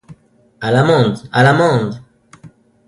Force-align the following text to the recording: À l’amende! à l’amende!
À 0.61 0.71
l’amende! 0.71 1.19
à 1.31 1.43
l’amende! 1.43 2.01